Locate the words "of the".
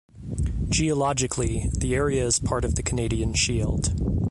2.65-2.81